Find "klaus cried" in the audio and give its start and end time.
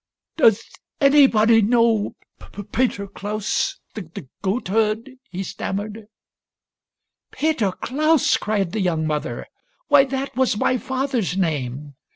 7.71-8.71